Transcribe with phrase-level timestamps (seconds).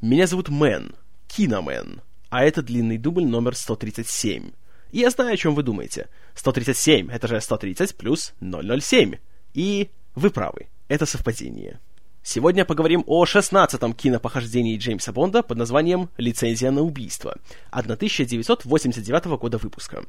[0.00, 0.94] Меня зовут Мэн,
[1.28, 2.00] Киномен,
[2.30, 4.50] а это длинный дубль номер 137.
[4.92, 6.08] И я знаю, о чем вы думаете.
[6.36, 9.16] 137— это же 130 плюс 007.
[9.52, 11.80] И вы правы, это совпадение.
[12.22, 17.36] Сегодня поговорим о 16-м кинопохождении Джеймса Бонда под названием «Лицензия на убийство»
[17.70, 20.02] 1989 года выпуска.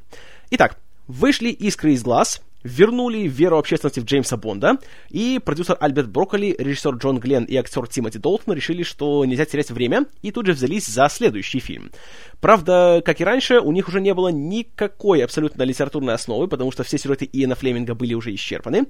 [0.52, 4.78] Итак, вышли искры из глаз, вернули веру общественности в Джеймса Бонда,
[5.10, 9.72] и продюсер Альберт Брокколи, режиссер Джон Гленн и актер Тимоти Долтон решили, что нельзя терять
[9.72, 11.92] время, и тут же взялись за следующий фильм.
[12.40, 16.84] Правда, как и раньше, у них уже не было никакой абсолютно литературной основы, потому что
[16.84, 18.88] все сюжеты Иэна Флеминга были уже исчерпаны.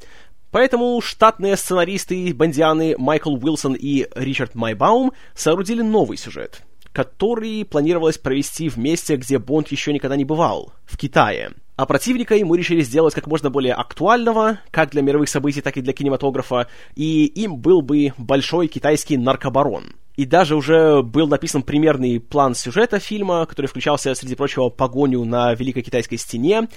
[0.52, 6.64] Поэтому штатные сценаристы, бандианы Майкл Уилсон и Ричард Майбаум соорудили новый сюжет,
[6.94, 11.52] который планировалось провести в месте, где Бонд еще никогда не бывал, в Китае.
[11.76, 15.82] А противника ему решили сделать как можно более актуального, как для мировых событий, так и
[15.82, 19.96] для кинематографа, и им был бы большой китайский наркобарон.
[20.22, 25.56] И даже уже был написан примерный план сюжета фильма, который включался, среди прочего, погоню на
[25.56, 26.68] Великой Китайской стене,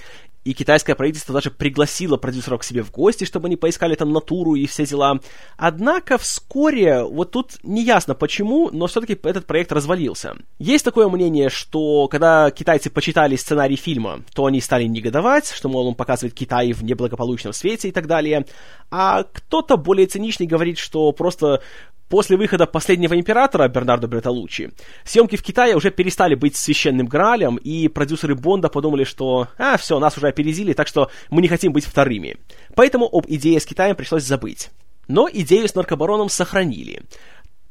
[0.45, 4.55] и китайское правительство даже пригласило продюсеров к себе в гости, чтобы они поискали там натуру
[4.55, 5.19] и все дела.
[5.57, 10.35] Однако вскоре, вот тут неясно почему, но все-таки этот проект развалился.
[10.57, 15.87] Есть такое мнение, что когда китайцы почитали сценарий фильма, то они стали негодовать, что, мол,
[15.87, 18.47] он показывает Китай в неблагополучном свете и так далее.
[18.89, 21.61] А кто-то более циничный говорит, что просто
[22.09, 24.71] После выхода «Последнего императора» Бернардо Бретолуччи,
[25.03, 29.99] съемки в Китае уже перестали быть священным Граалем, и продюсеры Бонда подумали, что «А, все,
[29.99, 32.37] нас уже опередили, так что мы не хотим быть вторыми».
[32.75, 34.69] Поэтому об идее с Китаем пришлось забыть.
[35.07, 37.01] Но идею с наркобароном сохранили.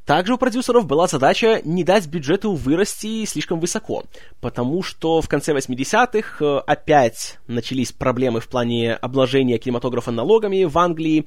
[0.05, 4.05] Также у продюсеров была задача не дать бюджету вырасти слишком высоко,
[4.42, 10.77] потому что в конце 80-х э, опять начались проблемы в плане обложения кинематографа налогами в
[10.77, 11.24] Англии,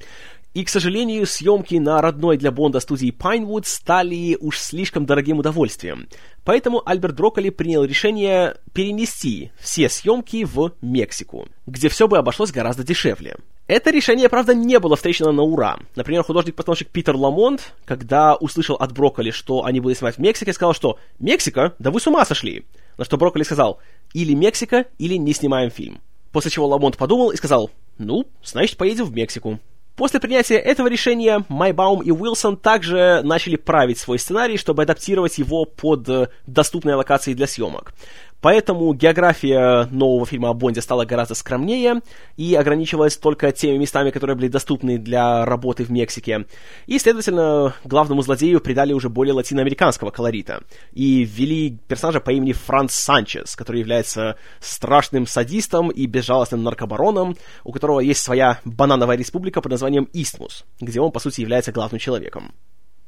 [0.58, 6.08] и, к сожалению, съемки на родной для Бонда студии Pinewood стали уж слишком дорогим удовольствием.
[6.42, 12.82] Поэтому Альберт Брокколи принял решение перенести все съемки в Мексику, где все бы обошлось гораздо
[12.82, 13.36] дешевле.
[13.68, 15.78] Это решение, правда, не было встречено на ура.
[15.94, 20.74] Например, художник-постановщик Питер Ламонт, когда услышал от Брокколи, что они будут снимать в Мексике, сказал,
[20.74, 21.76] что «Мексика?
[21.78, 22.66] Да вы с ума сошли!»
[22.96, 23.78] На что Брокколи сказал
[24.12, 26.00] «Или Мексика, или не снимаем фильм».
[26.32, 29.60] После чего Ламонт подумал и сказал «Ну, значит, поедем в Мексику».
[29.98, 35.64] После принятия этого решения Майбаум и Уилсон также начали править свой сценарий, чтобы адаптировать его
[35.64, 37.92] под э, доступные локации для съемок.
[38.40, 42.02] Поэтому география нового фильма о Бонде стала гораздо скромнее
[42.36, 46.46] и ограничивалась только теми местами, которые были доступны для работы в Мексике.
[46.86, 50.62] И, следовательно, главному злодею придали уже более латиноамериканского колорита.
[50.92, 57.72] И ввели персонажа по имени Франц Санчес, который является страшным садистом и безжалостным наркобароном, у
[57.72, 62.52] которого есть своя банановая республика под названием Истмус, где он, по сути, является главным человеком.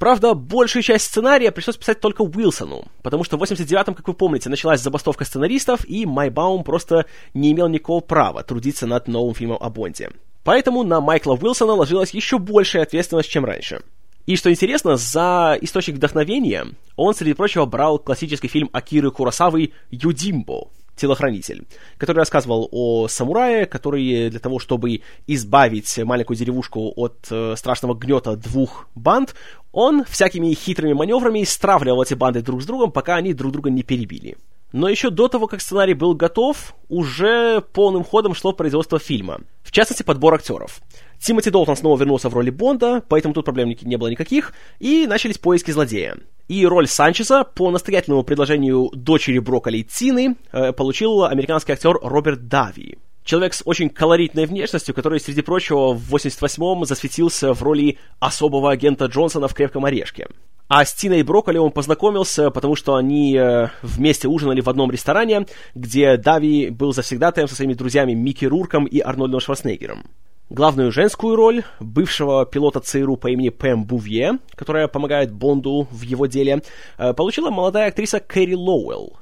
[0.01, 4.49] Правда, большую часть сценария пришлось писать только Уилсону, потому что в 89-м, как вы помните,
[4.49, 9.69] началась забастовка сценаристов, и Майбаум просто не имел никакого права трудиться над новым фильмом о
[9.69, 10.11] Бонде.
[10.43, 13.83] Поэтому на Майкла Уилсона ложилась еще большая ответственность, чем раньше.
[14.25, 20.71] И что интересно, за источник вдохновения он, среди прочего, брал классический фильм Акиры Курасавы «Юдимбо»,
[21.01, 21.67] телохранитель,
[21.97, 28.37] который рассказывал о самурае, который для того, чтобы избавить маленькую деревушку от э, страшного гнета
[28.37, 29.35] двух банд,
[29.73, 33.83] он всякими хитрыми маневрами стравливал эти банды друг с другом, пока они друг друга не
[33.83, 34.37] перебили.
[34.73, 39.41] Но еще до того, как сценарий был готов, уже полным ходом шло производство фильма.
[39.63, 40.81] В частности, подбор актеров.
[41.21, 45.37] Тимоти Долтон снова вернулся в роли Бонда, поэтому тут проблем не было никаких, и начались
[45.39, 46.17] поиски злодея.
[46.49, 52.99] И роль Санчеса по настоятельному предложению дочери Брокколи Тины э, получил американский актер Роберт Дави.
[53.23, 59.05] Человек с очень колоритной внешностью, который, среди прочего, в 88-м засветился в роли особого агента
[59.05, 60.27] Джонсона в «Крепком орешке».
[60.69, 65.47] А с Тиной Брокколи он познакомился, потому что они э, вместе ужинали в одном ресторане,
[65.75, 70.05] где Дави был завсегдатаем со своими друзьями Микки Рурком и Арнольдом Шварценеггером.
[70.51, 76.27] Главную женскую роль бывшего пилота ЦРУ по имени Пэм Бувье, которая помогает Бонду в его
[76.27, 76.65] деле,
[76.99, 79.17] э, получила молодая актриса Кэрри Лоуэлл,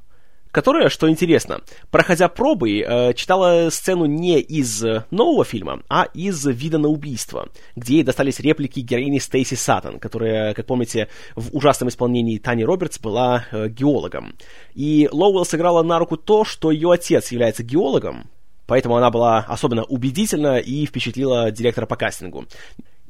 [0.50, 1.61] которая, что интересно,
[1.91, 7.97] проходя пробы, э, читала сцену не из нового фильма, а из «Вида на убийство», где
[7.97, 13.44] ей достались реплики героини Стейси Саттон, которая, как помните, в ужасном исполнении Тани Робертс была
[13.53, 14.35] э, геологом.
[14.73, 18.31] И Лоуэлл сыграла на руку то, что ее отец является геологом,
[18.69, 22.47] поэтому она была особенно убедительна и впечатлила директора по кастингу.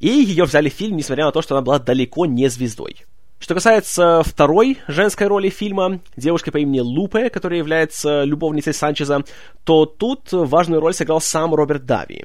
[0.01, 3.05] И ее взяли в фильм, несмотря на то, что она была далеко не звездой.
[3.41, 9.23] Что касается второй женской роли фильма, девушки по имени Лупе, которая является любовницей Санчеза,
[9.65, 12.25] то тут важную роль сыграл сам Роберт Дави.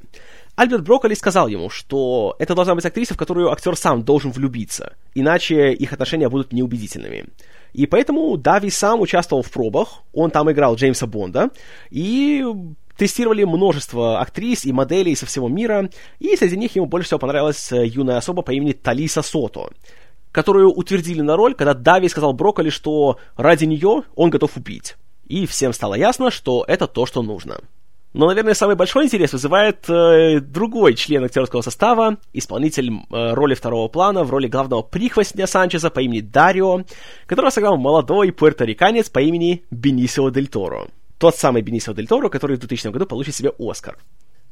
[0.56, 4.94] Альберт Брокколи сказал ему, что это должна быть актриса, в которую актер сам должен влюбиться,
[5.15, 7.25] иначе их отношения будут неубедительными.
[7.74, 11.50] И поэтому Дави сам участвовал в пробах, он там играл Джеймса Бонда,
[11.89, 12.45] и
[12.98, 17.72] тестировали множество актрис и моделей со всего мира, и среди них ему больше всего понравилась
[17.72, 19.69] э, юная особа по имени Талиса Сото,
[20.31, 24.95] которую утвердили на роль, когда Дави сказал Брокколи, что ради нее он готов убить.
[25.28, 27.60] И всем стало ясно, что это то, что нужно.
[28.13, 33.88] Но, наверное, самый большой интерес вызывает э, другой член актерского состава, исполнитель э, роли второго
[33.88, 36.84] плана в роли главного прихвостня Санчеза по имени Дарио,
[37.25, 40.90] которого сыграл молодой пуэрториканец по имени Бенисио Дель Торо.
[41.23, 43.97] Тот самый Бенисио Дель Торо, который в 2000 году получит себе Оскар.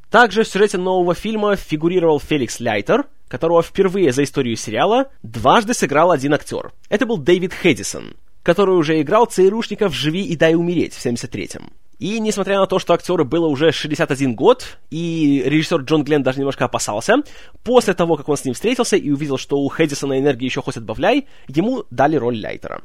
[0.09, 6.11] Также в сюжете нового фильма фигурировал Феликс Лайтер, которого впервые за историю сериала дважды сыграл
[6.11, 6.71] один актер.
[6.87, 11.73] Это был Дэвид Хэдисон, который уже играл ЦРУшника в «Живи и дай умереть» в 73-м.
[11.99, 16.39] И несмотря на то, что актеру было уже 61 год, и режиссер Джон Гленн даже
[16.39, 17.15] немножко опасался,
[17.65, 20.77] после того, как он с ним встретился и увидел, что у Хэддисона энергии еще хоть
[20.77, 22.81] отбавляй, ему дали роль Лайтера.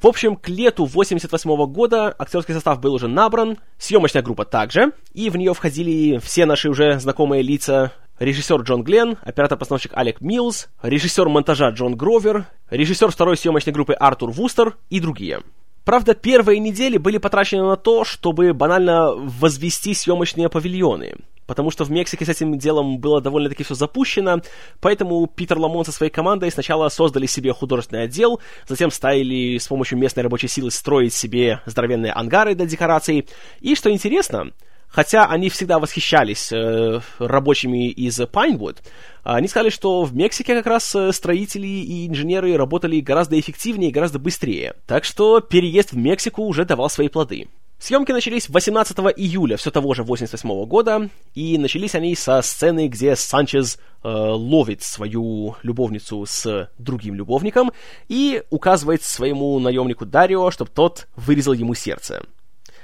[0.00, 5.30] В общем, к лету 88 года актерский состав был уже набран, съемочная группа также, и
[5.30, 11.28] в нее входили все наши уже знакомые лица, режиссер Джон Гленн, оператор-постановщик Алек Милс, режиссер
[11.28, 15.40] монтажа Джон Гровер, режиссер второй съемочной группы Артур Вустер и другие.
[15.84, 21.90] Правда, первые недели были потрачены на то, чтобы банально возвести съемочные павильоны, потому что в
[21.90, 24.40] Мексике с этим делом было довольно-таки все запущено,
[24.80, 29.98] поэтому Питер Ламон со своей командой сначала создали себе художественный отдел, затем стали с помощью
[29.98, 33.28] местной рабочей силы строить себе здоровенные ангары для декораций,
[33.60, 34.52] и, что интересно,
[34.94, 38.76] Хотя они всегда восхищались э, рабочими из Pinewood,
[39.24, 43.92] они сказали, что в Мексике как раз э, строители и инженеры работали гораздо эффективнее и
[43.92, 44.74] гораздо быстрее.
[44.86, 47.48] Так что переезд в Мексику уже давал свои плоды.
[47.84, 53.14] Съемки начались 18 июля все того же 88 года, и начались они со сцены, где
[53.14, 57.72] Санчез э, ловит свою любовницу с другим любовником
[58.08, 62.24] и указывает своему наемнику Дарио, чтобы тот вырезал ему сердце.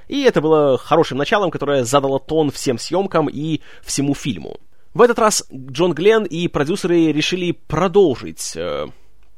[0.07, 4.59] И это было хорошим началом, которое задало тон всем съемкам и всему фильму.
[4.93, 8.89] В этот раз Джон Гленн и продюсеры решили продолжить э,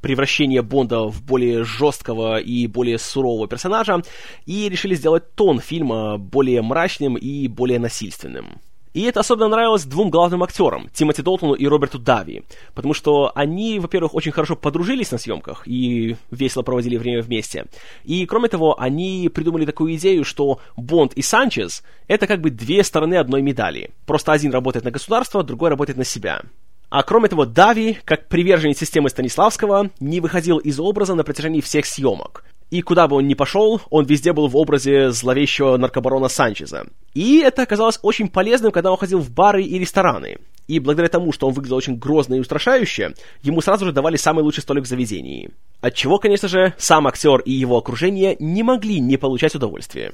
[0.03, 4.03] превращение Бонда в более жесткого и более сурового персонажа,
[4.45, 8.61] и решили сделать тон фильма более мрачным и более насильственным.
[8.95, 12.43] И это особенно нравилось двум главным актерам, Тимоти Долтону и Роберту Дави,
[12.75, 17.65] потому что они, во-первых, очень хорошо подружились на съемках и весело проводили время вместе.
[18.05, 22.85] И, кроме того, они придумали такую идею, что Бонд и Санчес— это как бы две
[22.85, 23.93] стороны одной медали.
[24.05, 26.43] Просто один работает на государство, другой работает на себя.
[26.93, 31.87] А кроме того, Дави, как приверженец системы Станиславского, не выходил из образа на протяжении всех
[31.87, 32.45] съемок.
[32.69, 36.85] И куда бы он ни пошел, он везде был в образе зловещего наркобарона Санчеза.
[37.15, 40.37] И это оказалось очень полезным, когда он ходил в бары и рестораны.
[40.69, 44.45] И благодаря тому, что он выглядел очень грозно и устрашающе, ему сразу же давали самый
[44.45, 45.51] лучший столик в заведении.
[45.81, 50.13] Отчего, конечно же, сам актер и его окружение не могли не получать удовольствие.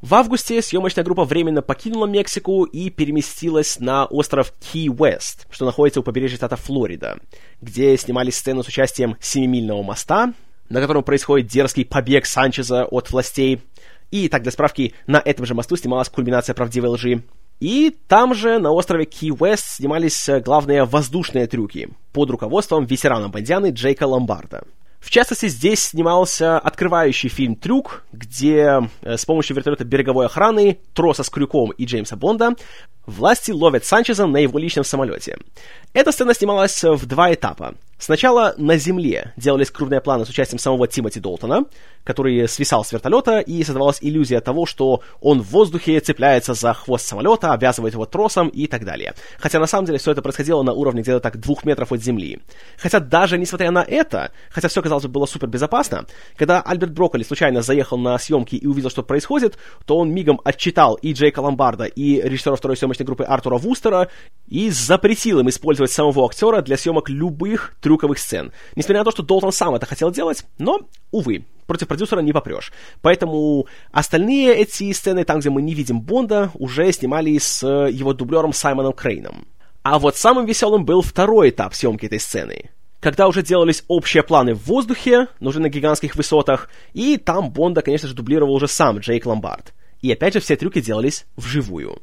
[0.00, 6.02] В августе съемочная группа временно покинула Мексику и переместилась на остров Ки-Уэст, что находится у
[6.02, 7.18] побережья штата Флорида,
[7.62, 10.34] где снимали сцену с участием Семимильного моста,
[10.68, 13.62] на котором происходит дерзкий побег Санчеза от властей.
[14.10, 17.22] И так, для справки, на этом же мосту снималась кульминация правдивой лжи.
[17.60, 23.70] И там же, на острове Ки-Уэст, снимались э, главные воздушные трюки под руководством ветерана Бандианы
[23.70, 24.64] Джейка Ломбарда.
[25.04, 31.22] В частности, здесь снимался открывающий фильм «Трюк», где э, с помощью вертолета береговой охраны, троса
[31.22, 32.54] с крюком и Джеймса Бонда
[33.06, 35.36] власти ловят Санчеза на его личном самолете.
[35.92, 37.74] Эта сцена снималась в два этапа.
[37.98, 41.64] Сначала на земле делались крупные планы с участием самого Тимоти Долтона,
[42.02, 47.06] который свисал с вертолета, и создавалась иллюзия того, что он в воздухе цепляется за хвост
[47.06, 49.14] самолета, обвязывает его тросом и так далее.
[49.38, 52.40] Хотя на самом деле все это происходило на уровне где-то так двух метров от земли.
[52.76, 57.22] Хотя даже несмотря на это, хотя все, казалось бы, было супер безопасно, когда Альберт Брокколи
[57.22, 61.84] случайно заехал на съемки и увидел, что происходит, то он мигом отчитал и Джейка Ломбарда,
[61.84, 64.08] и режиссера второй съемочной группы Артура Вустера,
[64.48, 68.52] и запретил им использовать самого актера для съемок любых трюковых сцен.
[68.76, 72.72] Несмотря на то, что Долтон сам это хотел делать, но, увы, против продюсера не попрешь.
[73.02, 78.52] Поэтому остальные эти сцены, там, где мы не видим Бонда, уже снимали с его дублером
[78.52, 79.46] Саймоном Крейном.
[79.82, 82.70] А вот самым веселым был второй этап съемки этой сцены.
[83.04, 87.82] Когда уже делались общие планы в воздухе, но уже на гигантских высотах, и там Бонда,
[87.82, 89.74] конечно же, дублировал уже сам Джейк Ломбард.
[90.00, 92.00] И опять же все трюки делались вживую.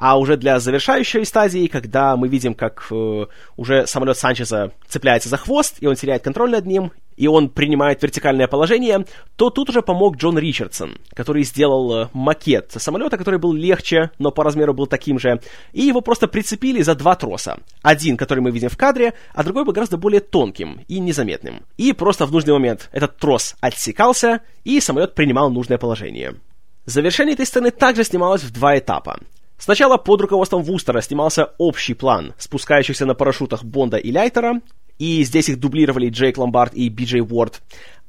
[0.00, 3.26] А уже для завершающей стадии, когда мы видим, как э,
[3.58, 8.02] уже самолет Санчеза цепляется за хвост, и он теряет контроль над ним, и он принимает
[8.02, 9.04] вертикальное положение,
[9.36, 14.30] то тут уже помог Джон Ричардсон, который сделал э, макет самолета, который был легче, но
[14.30, 15.38] по размеру был таким же,
[15.74, 17.58] и его просто прицепили за два троса.
[17.82, 21.66] Один, который мы видим в кадре, а другой был гораздо более тонким и незаметным.
[21.76, 26.36] И просто в нужный момент этот трос отсекался, и самолет принимал нужное положение.
[26.86, 29.18] Завершение этой сцены также снималось в два этапа.
[29.60, 34.62] Сначала под руководством Вустера снимался общий план спускающихся на парашютах Бонда и Ляйтера,
[35.00, 37.62] и здесь их дублировали Джейк Ломбард и Би-Джей Уорд.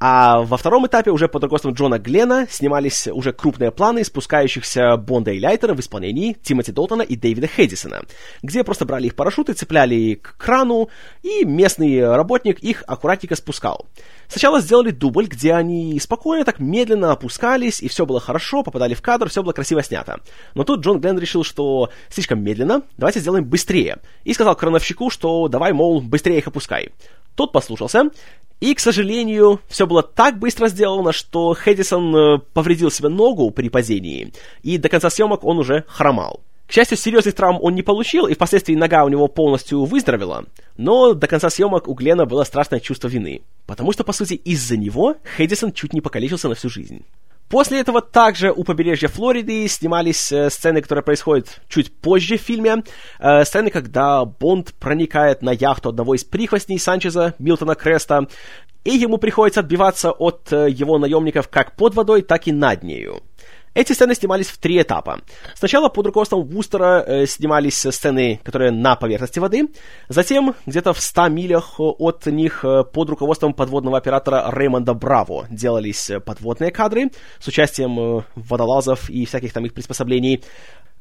[0.03, 5.29] А во втором этапе уже под руководством Джона Глена снимались уже крупные планы спускающихся Бонда
[5.29, 8.01] и Ляйтера в исполнении Тимоти Долтона и Дэвида Хэддисона,
[8.41, 10.89] где просто брали их парашюты, цепляли к крану,
[11.21, 13.85] и местный работник их аккуратненько спускал.
[14.27, 19.03] Сначала сделали дубль, где они спокойно так медленно опускались, и все было хорошо, попадали в
[19.03, 20.19] кадр, все было красиво снято.
[20.55, 23.99] Но тут Джон Глен решил, что слишком медленно, давайте сделаем быстрее.
[24.23, 26.80] И сказал крановщику, что давай, мол, быстрее их опускай.
[27.35, 28.09] Тот послушался,
[28.61, 33.69] и, к сожалению, все было так быстро сделано, что Хэдисон э, повредил себе ногу при
[33.69, 36.41] падении, и до конца съемок он уже хромал.
[36.67, 40.45] К счастью, серьезных травм он не получил, и впоследствии нога у него полностью выздоровела,
[40.77, 44.77] но до конца съемок у Глена было страшное чувство вины, потому что, по сути, из-за
[44.77, 47.03] него Хэдисон чуть не покалечился на всю жизнь.
[47.51, 52.83] После этого также у побережья Флориды снимались э, сцены, которые происходят чуть позже в фильме.
[53.19, 58.25] Э, сцены, когда Бонд проникает на яхту одного из прихвостней Санчеза, Милтона Креста,
[58.85, 63.21] и ему приходится отбиваться от э, его наемников как под водой, так и над нею.
[63.73, 65.21] Эти сцены снимались в три этапа.
[65.55, 69.69] Сначала под руководством Вустера э, снимались сцены, которые на поверхности воды,
[70.09, 76.09] затем где-то в 100 милях от них э, под руководством подводного оператора Реймонда Браво делались
[76.09, 80.43] э, подводные кадры с участием э, водолазов и всяких там их приспособлений.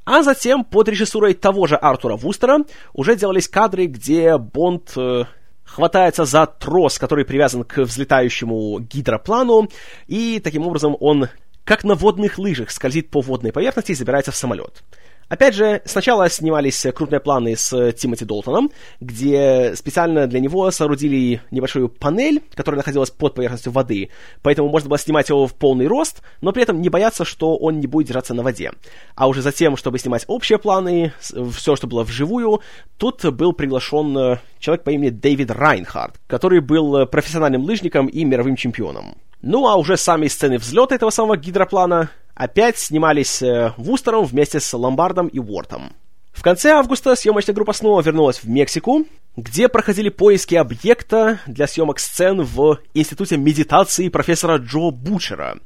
[0.05, 2.59] А затем под режиссурой того же Артура Вустера
[2.95, 5.25] уже делались кадры, где Бонд э,
[5.65, 9.69] хватается за трос, который привязан к взлетающему гидроплану,
[10.07, 11.29] и таким образом он
[11.71, 14.83] как на водных лыжах скользит по водной поверхности и забирается в самолет.
[15.29, 21.89] Опять же, сначала снимались крупные планы с Тимоти Долтоном, где специально для него соорудили небольшую
[21.89, 24.11] панель, которая находилась под поверхностью воды,
[24.43, 27.79] поэтому можно было снимать его в полный рост, но при этом не бояться, что он
[27.79, 28.73] не будет держаться на воде.
[29.15, 32.63] А уже затем, чтобы снимать общие планы, все, что было вживую,
[32.99, 39.15] тут был приглашен человек по имени Дэвид Райнхард, который был профессиональным лыжником и мировым чемпионом.
[39.43, 44.73] Ну а уже сами сцены взлета этого самого гидроплана опять снимались э, Вустером вместе с
[44.75, 45.95] Ломбардом и Уортом.
[46.33, 49.07] В конце августа съемочная группа снова вернулась в Мексику,
[49.37, 55.59] где проходили поиски объекта для съемок сцен в Институте медитации профессора Джо Бучера,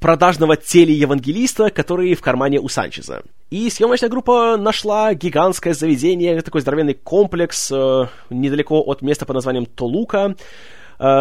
[0.00, 3.22] продажного телеевангелиста, который в кармане у Санчеза.
[3.50, 9.66] И съемочная группа нашла гигантское заведение, такой здоровенный комплекс э, недалеко от места под названием
[9.66, 10.34] Толука,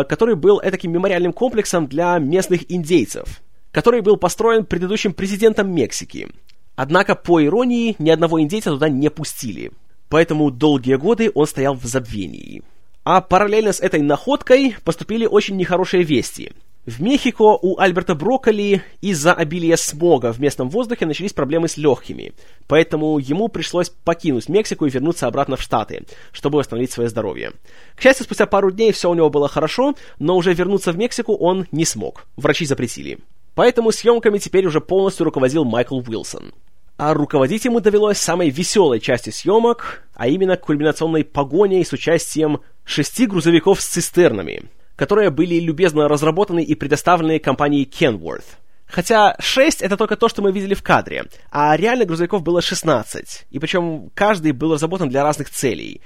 [0.07, 6.29] который был таким мемориальным комплексом для местных индейцев, который был построен предыдущим президентом Мексики.
[6.75, 9.71] Однако, по иронии, ни одного индейца туда не пустили.
[10.09, 12.63] Поэтому долгие годы он стоял в забвении.
[13.03, 16.51] А параллельно с этой находкой поступили очень нехорошие вести–
[16.85, 22.33] в Мехико у Альберта Брокколи из-за обилия смога в местном воздухе начались проблемы с легкими,
[22.67, 27.53] поэтому ему пришлось покинуть Мексику и вернуться обратно в Штаты, чтобы восстановить свое здоровье.
[27.95, 31.35] К счастью, спустя пару дней все у него было хорошо, но уже вернуться в Мексику
[31.35, 33.19] он не смог, врачи запретили.
[33.55, 36.53] Поэтому съемками теперь уже полностью руководил Майкл Уилсон.
[36.97, 43.25] А руководить ему довелось самой веселой части съемок, а именно кульминационной погоней с участием шести
[43.25, 44.63] грузовиков с цистернами–
[44.95, 48.45] которые были любезно разработаны и предоставлены компанией Kenworth.
[48.87, 53.47] Хотя 6 это только то, что мы видели в кадре, а реально грузовиков было 16,
[53.49, 56.01] и причем каждый был разработан для разных целей.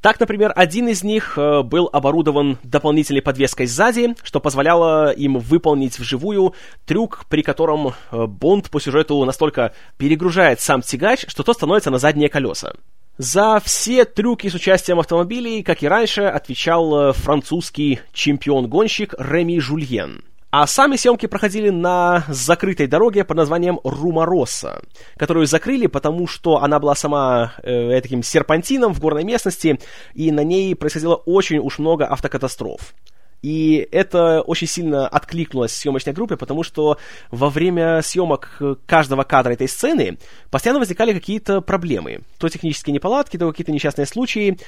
[0.00, 5.98] Так, например, один из них э, был оборудован дополнительной подвеской сзади, что позволяло им выполнить
[5.98, 6.54] вживую
[6.86, 11.98] трюк, при котором э, Бонд по сюжету настолько перегружает сам тягач, что тот становится на
[11.98, 12.74] задние колеса.
[13.18, 20.22] За все трюки с участием автомобилей, как и раньше, отвечал э, французский чемпион-гонщик Реми Жульен.
[20.52, 24.82] А сами съемки проходили на закрытой дороге под названием Румароса,
[25.16, 29.80] которую закрыли, потому что она была сама э, таким серпантином в горной местности,
[30.14, 32.94] и на ней происходило очень уж много автокатастроф.
[33.42, 36.98] И это очень сильно откликнулось съемочной группе, потому что
[37.30, 40.18] во время съемок каждого кадра этой сцены
[40.50, 42.20] постоянно возникали какие-то проблемы.
[42.38, 44.58] То технические неполадки, то какие-то несчастные случаи.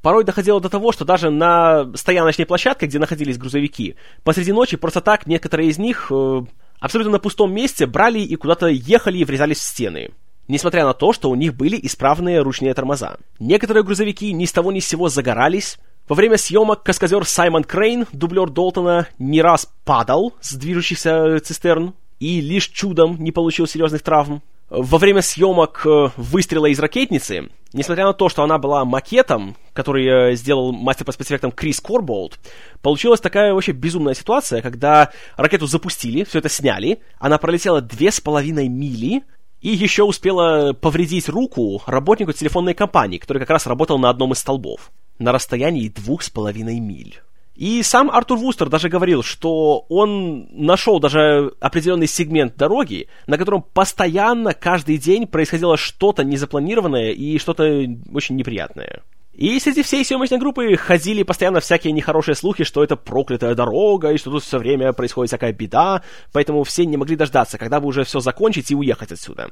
[0.00, 5.00] Порой доходило до того, что даже на стояночной площадке, где находились грузовики, посреди ночи просто
[5.00, 6.42] так некоторые из них э,
[6.78, 10.10] абсолютно на пустом месте брали и куда-то ехали и врезались в стены.
[10.46, 13.16] несмотря на то, что у них были исправные ручные тормоза.
[13.38, 15.78] Некоторые грузовики ни с того ни с сего загорались.
[16.06, 22.42] Во время съемок каскадер Саймон Крейн, дублер Долтона, не раз падал с движущихся цистерн и
[22.42, 24.42] лишь чудом не получил серьезных травм.
[24.68, 30.32] Во время съемок э, выстрела из ракетницы, несмотря на то, что она была макетом, который
[30.32, 32.38] э, сделал мастер по спецэффектам Крис Корболд,
[32.82, 38.20] получилась такая вообще безумная ситуация, когда ракету запустили, все это сняли, она пролетела две с
[38.20, 39.22] половиной мили,
[39.62, 44.38] и еще успела повредить руку работнику телефонной компании, который как раз работал на одном из
[44.38, 47.20] столбов, на расстоянии двух с половиной миль.
[47.54, 53.62] И сам Артур Вустер даже говорил, что он нашел даже определенный сегмент дороги, на котором
[53.62, 57.64] постоянно, каждый день происходило что-то незапланированное и что-то
[58.12, 59.02] очень неприятное.
[59.34, 64.18] И среди всей съемочной группы ходили постоянно всякие нехорошие слухи, что это проклятая дорога, и
[64.18, 66.02] что тут все время происходит всякая беда,
[66.32, 69.50] поэтому все не могли дождаться, когда бы уже все закончить и уехать отсюда.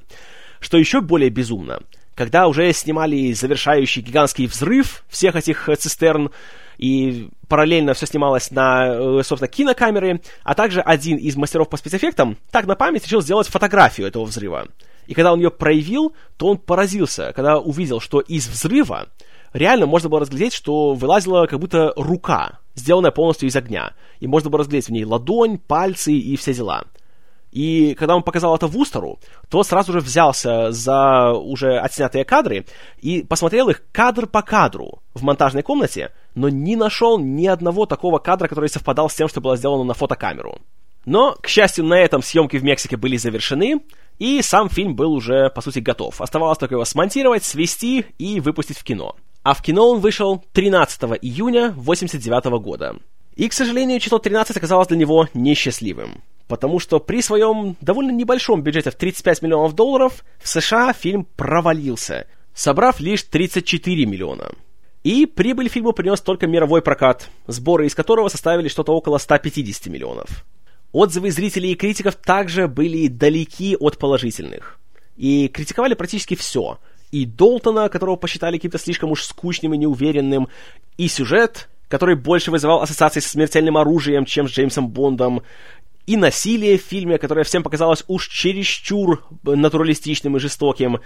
[0.61, 1.81] Что еще более безумно,
[2.15, 6.31] когда уже снимали завершающий гигантский взрыв всех этих цистерн,
[6.79, 12.39] и параллельно все снималось на, э, собственно, кинокамеры, а также один из мастеров по спецэффектам
[12.51, 14.69] так на память решил сделать фотографию этого взрыва.
[15.07, 19.09] И когда он ее проявил, то он поразился, когда увидел, что из взрыва
[19.53, 23.95] реально можно было разглядеть, что вылазила как будто рука, сделанная полностью из огня.
[24.21, 26.85] И можно было разглядеть в ней ладонь, пальцы и все дела.
[27.53, 32.65] И когда он показал это Вустеру, то сразу же взялся за уже отснятые кадры
[32.99, 38.19] и посмотрел их кадр по кадру в монтажной комнате, но не нашел ни одного такого
[38.19, 40.59] кадра, который совпадал с тем, что было сделано на фотокамеру.
[41.05, 43.81] Но, к счастью, на этом съемки в Мексике были завершены,
[44.19, 46.21] и сам фильм был уже, по сути, готов.
[46.21, 49.17] Оставалось только его смонтировать, свести и выпустить в кино.
[49.43, 52.97] А в кино он вышел 13 июня 1989 года.
[53.35, 56.23] И, к сожалению, число 13 оказалось для него несчастливым.
[56.53, 62.27] Потому что при своем довольно небольшом бюджете в 35 миллионов долларов в США фильм провалился,
[62.53, 64.51] собрав лишь 34 миллиона.
[65.03, 70.45] И прибыль фильму принес только мировой прокат, сборы из которого составили что-то около 150 миллионов.
[70.93, 74.79] Отзывы зрителей и критиков также были далеки от положительных.
[75.17, 76.79] И критиковали практически все.
[77.13, 80.49] И Долтона, которого посчитали каким-то слишком уж скучным и неуверенным,
[80.99, 85.43] и сюжет, который больше вызывал ассоциации со смертельным оружием, чем с Джеймсом Бондом,
[86.07, 91.01] и насилие в фильме, которое всем показалось уж чересчур натуралистичным и жестоким,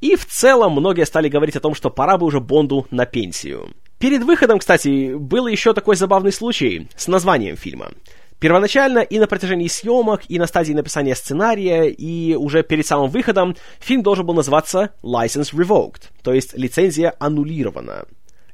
[0.00, 3.70] и в целом многие стали говорить о том, что пора бы уже Бонду на пенсию.
[3.98, 7.92] Перед выходом, кстати, был еще такой забавный случай с названием фильма.
[8.40, 13.54] Первоначально и на протяжении съемок, и на стадии написания сценария, и уже перед самым выходом
[13.78, 18.04] фильм должен был называться License Revoked, то есть лицензия аннулирована.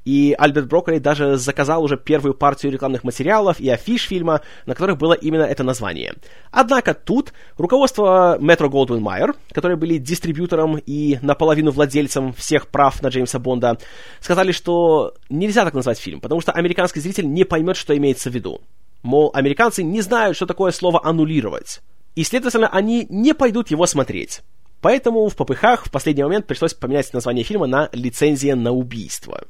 [0.09, 4.97] И Альберт Брокколи даже заказал уже первую партию рекламных материалов и афиш фильма, на которых
[4.97, 6.15] было именно это название.
[6.51, 13.09] Однако тут руководство Metro Goldwyn Mayer, которые были дистрибьютором и наполовину владельцем всех прав на
[13.09, 13.77] Джеймса Бонда,
[14.23, 18.35] сказали, что нельзя так назвать фильм, потому что американский зритель не поймет, что имеется в
[18.35, 18.63] виду.
[19.03, 21.81] Мол, американцы не знают, что такое слово «аннулировать».
[22.15, 24.41] И, следовательно, они не пойдут его смотреть.
[24.81, 29.43] Поэтому в попыхах в последний момент пришлось поменять название фильма на «Лицензия на убийство».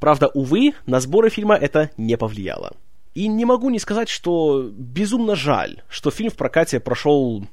[0.00, 2.72] Правда, увы, на сборы фильма это не повлияло.
[3.14, 7.44] И не могу не сказать, что безумно жаль, что фильм в прокате прошел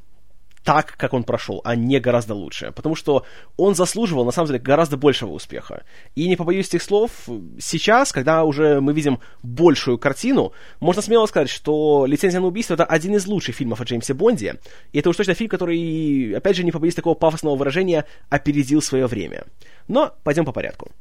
[0.64, 2.72] так, как он прошел, а не гораздо лучше.
[2.72, 3.26] Потому что
[3.58, 5.84] он заслуживал, на самом деле, гораздо большего успеха.
[6.16, 7.12] И не побоюсь этих слов,
[7.60, 12.86] сейчас, когда уже мы видим большую картину, можно смело сказать, что «Лицензия на убийство»— это
[12.86, 14.60] один из лучших фильмов о Джеймсе Бонде.
[14.92, 19.08] И это уж точно фильм, который, опять же, не побоюсь такого пафосного выражения, опередил свое
[19.08, 19.46] время.
[19.88, 20.92] Но пойдем по порядку.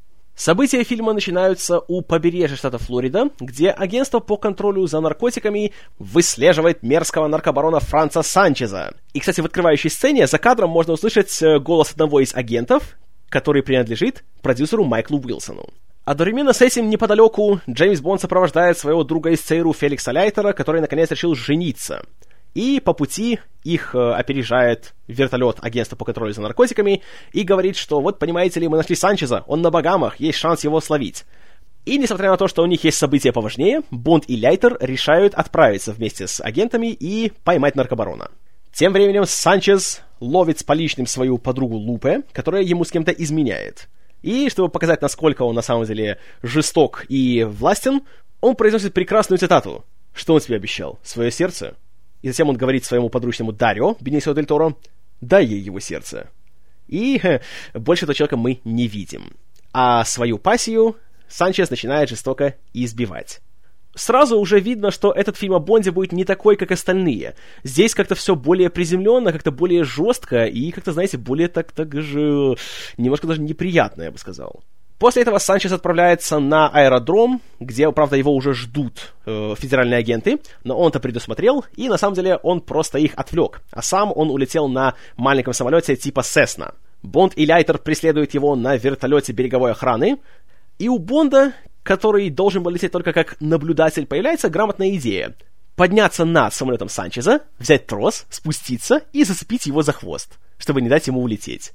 [0.41, 7.27] События фильма начинаются у побережья штата Флорида, где агентство по контролю за наркотиками выслеживает мерзкого
[7.27, 8.95] наркобарона Франца Санчеза.
[9.13, 12.97] И, кстати, в открывающей сцене за кадром можно услышать э, голос одного из агентов,
[13.29, 15.69] который принадлежит продюсеру Майклу Уилсону.
[16.07, 21.11] Одновременно с этим неподалеку Джеймс Бонд сопровождает своего друга из ЦРУ Феликса Лайтера, который наконец
[21.11, 22.03] решил жениться–
[22.55, 28.01] и по пути их э, опережает вертолет агентства по контролю за наркотиками и говорит, что
[28.01, 31.25] вот, понимаете ли, мы нашли Санчеза, он на Багамах, есть шанс его словить.
[31.87, 35.93] И несмотря на то, что у них есть события поважнее, Бонд и Лайтер решают отправиться
[35.93, 38.31] вместе с агентами и поймать наркобарона.
[38.73, 43.89] Тем временем Санчез ловит с поличным свою подругу Лупе, которая ему с кем-то изменяет.
[44.23, 48.03] И чтобы показать, насколько он на самом деле жесток и властен,
[48.41, 49.85] он произносит прекрасную цитату.
[50.13, 50.99] Что он тебе обещал?
[51.03, 51.77] Свое сердце?
[52.23, 54.77] И затем он говорит своему подручному Дарио, Бенисио Дель Торо,
[55.21, 56.29] дай ей его сердце.
[56.87, 57.41] И хе,
[57.73, 59.37] больше этого человека мы не видим.
[59.73, 60.97] А свою пассию
[61.29, 63.41] Санчес начинает жестоко избивать.
[63.95, 67.35] сразу уже видно, что этот фильм о Бонде будет не такой, как остальные.
[67.63, 72.57] Здесь как-то все более приземленно, как-то более жестко и как-то, знаете, более так, так же
[72.97, 74.63] немножко даже неприятно, я бы сказал.
[75.01, 80.79] После этого Санчес отправляется на аэродром, где, правда, его уже ждут э, федеральные агенты, но
[80.79, 84.69] он это предусмотрел, и на самом деле он просто их отвлек, а сам он улетел
[84.69, 86.75] на маленьком самолете типа Сесна.
[87.03, 90.19] Бонд и Лайтер преследуют его на вертолете береговой охраны,
[90.79, 95.35] и у Бонда, который должен был лететь только как наблюдатель, появляется грамотная идея
[95.81, 101.07] подняться над самолетом Санчеза, взять трос, спуститься и зацепить его за хвост, чтобы не дать
[101.07, 101.73] ему улететь.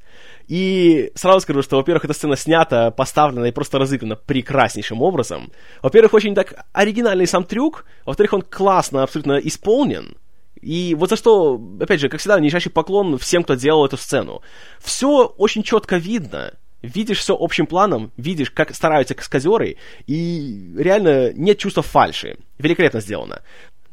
[0.47, 5.51] И сразу скажу, что, во-первых, эта сцена снята, поставлена и просто разыграна прекраснейшим образом.
[5.81, 10.15] Во-первых, очень так оригинальный сам трюк, во-вторых, он классно абсолютно исполнен,
[10.61, 14.43] и вот за что, опять же, как всегда, нижайший поклон всем, кто делал эту сцену.
[14.79, 21.57] Все очень четко видно, видишь все общим планом, видишь, как стараются каскадеры, и реально нет
[21.57, 22.37] чувства фальши.
[22.59, 23.41] Великолепно сделано.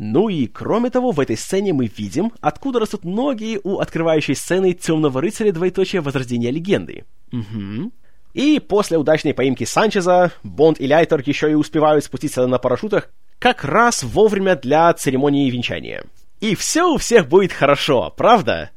[0.04, 4.72] Ну и, кроме того, в этой сцене мы видим, откуда растут ноги у открывающей сцены
[4.72, 7.04] Темного рыцаря двоеточие Возрождения легенды.
[7.30, 7.92] Угу.
[8.34, 13.62] И после удачной поимки Санчеза, Бонд и Лайтер еще и успевают спуститься на парашютах как
[13.62, 16.04] раз вовремя для церемонии венчания.
[16.40, 18.70] И все у всех будет хорошо, правда?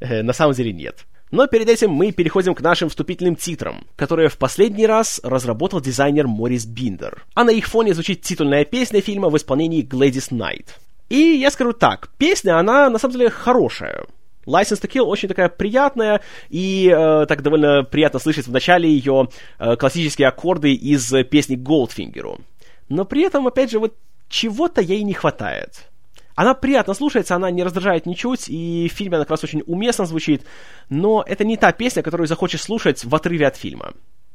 [0.00, 1.06] Э, на самом деле нет.
[1.34, 6.28] Но перед этим мы переходим к нашим вступительным титрам, которые в последний раз разработал дизайнер
[6.28, 7.24] Морис Биндер.
[7.34, 10.66] А на их фоне звучит титульная песня фильма в исполнении Gladys Knight.
[11.08, 14.04] И я скажу так, песня, она на самом деле хорошая.
[14.46, 16.20] License to Kill очень такая приятная,
[16.50, 22.42] и э, так довольно приятно слышать в начале ее э, классические аккорды из песни Goldfinger.
[22.88, 23.96] Но при этом, опять же, вот
[24.28, 25.88] чего-то ей не хватает.
[26.34, 30.04] Она приятно слушается, она не раздражает ничуть, и в фильме она как раз очень уместно
[30.04, 30.42] звучит,
[30.88, 33.94] но это не та песня, которую захочешь слушать в отрыве от фильма.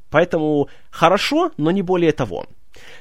[0.09, 2.45] Поэтому хорошо, но не более того.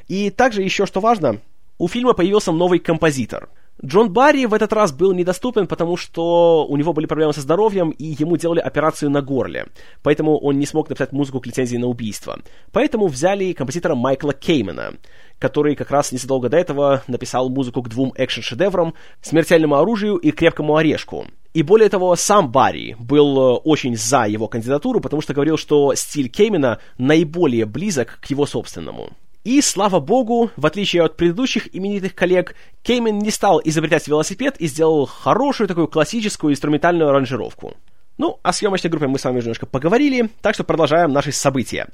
[0.08, 1.40] И также еще что важно,
[1.78, 3.48] у фильма появился новый композитор.
[3.84, 7.90] Джон Барри в этот раз был недоступен, потому что у него были проблемы со здоровьем,
[7.90, 9.68] и ему делали операцию на горле.
[10.02, 12.40] Поэтому он не смог написать музыку к лицензии на убийство.
[12.72, 14.94] Поэтому взяли композитора Майкла Кеймена,
[15.38, 20.76] который как раз незадолго до этого написал музыку к двум экшн-шедеврам «Смертельному оружию» и «Крепкому
[20.76, 21.26] орешку».
[21.54, 25.94] И более того, сам Барри был э, очень за его кандидатуру, потому что говорил, что
[25.94, 29.10] стиль Кеймена наиболее близок к его собственному.
[29.44, 34.66] И, слава богу, в отличие от предыдущих именитых коллег, Кеймен не стал изобретать велосипед и
[34.66, 37.74] сделал хорошую такую классическую инструментальную аранжировку.
[38.18, 41.86] Ну, о съемочной группе мы с вами уже немножко поговорили, так что продолжаем наши события.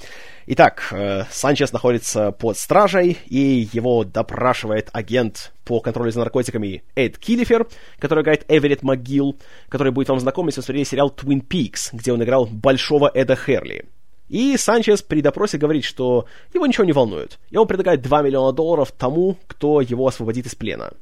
[0.46, 7.18] Итак, э, Санчес находится под стражей, и его допрашивает агент по контролю за наркотиками Эд
[7.18, 7.66] Киллифер,
[7.98, 9.36] который играет Эверетт МcГилл,
[9.68, 13.36] который будет вам знаком, если вы смотрели сериал Twin Peaks, где он играл большого Эда
[13.36, 13.84] Херли.
[14.30, 18.52] И Санчес при допросе говорит, что его ничего не волнует, и он предлагает 2 миллиона
[18.52, 20.94] долларов тому, кто его освободит из плена.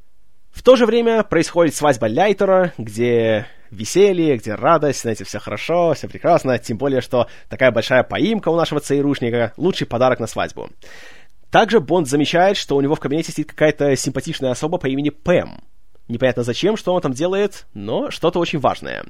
[0.53, 6.07] В то же время происходит свадьба Ляйтера, где веселье, где радость, знаете, все хорошо, все
[6.07, 10.69] прекрасно, тем более, что такая большая поимка у нашего ЦРУшника— лучший подарок на свадьбу.
[11.49, 15.59] Также Бонд замечает, что у него в кабинете сидит какая-то симпатичная особа по имени Пэм.
[16.07, 19.05] Непонятно зачем, что он там делает, но что-то очень важное.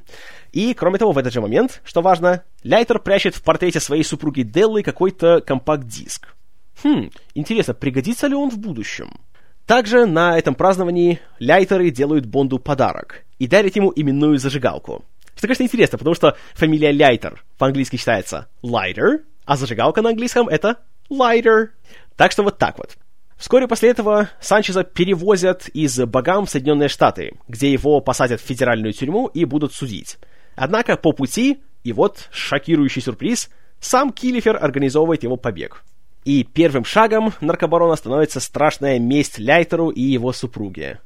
[0.53, 4.43] И, кроме того, в этот же момент, что важно, Лайтер прячет в портрете своей супруги
[4.43, 6.35] Деллы какой-то компакт-диск.
[6.83, 9.19] Хм, интересно, пригодится ли он в будущем?
[9.65, 15.05] Также на этом праздновании Ляйтеры делают Бонду подарок и дарят ему именную зажигалку.
[15.35, 20.77] Что, конечно, интересно, потому что фамилия Ляйтер по-английски читается Lighter, а зажигалка на английском это
[21.09, 21.69] Lighter.
[22.15, 22.97] Так что вот так вот.
[23.37, 28.93] Вскоре после этого Санчеза перевозят из Багам в Соединенные Штаты, где его посадят в федеральную
[28.93, 30.17] тюрьму и будут судить.
[30.55, 33.49] Однако по пути, и вот шокирующий сюрприз,
[33.79, 35.83] сам Киллифер организовывает его побег.
[36.25, 40.99] И первым шагом наркобарона становится страшная месть Ляйтеру и его супруге.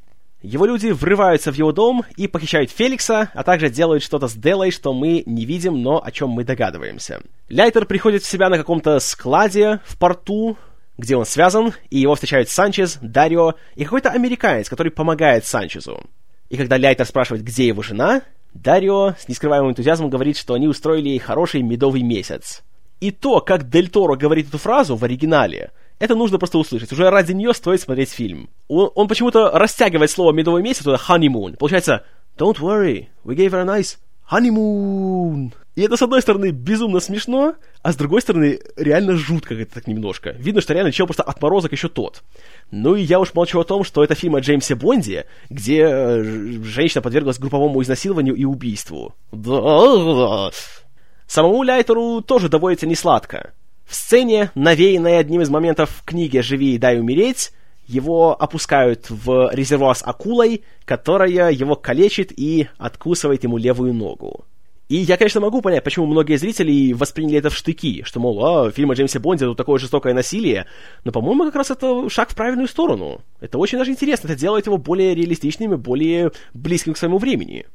[0.44, 4.70] Его люди врываются в его дом и похищают Феликса, а также делают что-то с Делой,
[4.70, 7.22] что мы не видим, но о чем мы догадываемся.
[7.50, 10.56] Ляйтер приходит в себя на каком-то складе в порту,
[10.98, 16.04] где он связан, и его встречают Санчез, Дарио и какой-то американец, который помогает Санчезу.
[16.50, 18.22] И когда Ляйтер спрашивает, где его жена,
[18.54, 22.64] Дарио с нескрываемым энтузиазмом говорит, что они устроили ей хороший медовый месяц.
[23.00, 26.92] И то, как Дель Торо говорит эту фразу в оригинале, это нужно просто услышать.
[26.92, 28.50] Уже ради нее стоит смотреть фильм.
[28.68, 31.58] Он, он почему-то растягивает слово «медовый месяц», это «honeymoon».
[31.58, 32.06] Получается
[32.38, 33.98] «Don't worry, we gave her a nice
[34.32, 35.54] honeymoon».
[35.78, 39.86] И это, с одной стороны, безумно смешно, а с другой стороны, реально жутко это так
[39.86, 40.32] немножко.
[40.32, 42.24] Видно, что реально чел просто отморозок еще тот.
[42.72, 46.24] Ну и я уж молчу о том, что это фильм о Джеймсе Бонде, где э,
[46.64, 49.14] женщина подверглась групповому изнасилованию и убийству.
[49.32, 50.50] Да,
[51.28, 53.54] Самому Ляйтеру тоже доводится несладко.
[53.86, 57.52] В сцене, навеянной одним из моментов в книге «Живи и дай умереть»,
[57.86, 64.46] его опускают в резервуар с акулой, которая его калечит и откусывает ему левую ногу.
[64.90, 68.72] И я, конечно, могу понять, почему многие зрители восприняли это в штыки, что, мол, а,
[68.72, 70.66] фильм о Джеймсе Бонде тут такое жестокое насилие,
[71.04, 73.20] но, по-моему, как раз это шаг в правильную сторону.
[73.42, 77.66] Это очень даже интересно, это делает его более реалистичным и более близким к своему времени.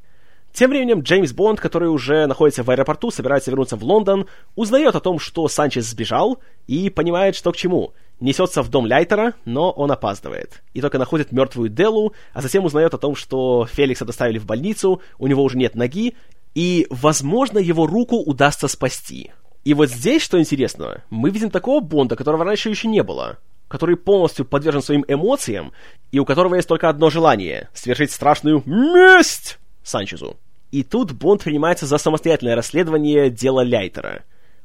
[0.53, 5.01] Тем временем Джеймс Бонд, который уже находится в аэропорту, собирается вернуться в Лондон, узнает о
[5.01, 7.95] том, что Санчес сбежал, и понимает, что к чему.
[8.21, 10.63] Несется в дом Лайтера, но он опаздывает.
[10.75, 15.01] И только находит мертвую Делу, а затем узнает о том, что Феликса доставили в больницу,
[15.19, 16.15] у него уже нет ноги,
[16.55, 19.33] и, возможно, его руку удастся спасти.
[19.65, 23.39] И вот здесь, что интересно, мы видим такого Бонда, которого раньше еще не было,
[23.69, 25.73] который полностью подвержен своим эмоциям,
[26.11, 30.37] и у которого есть только одно желание— совершить страшную месть Санчезу.
[30.73, 34.25] И тут Бонд принимается за самостоятельное расследование дела Ляйтера.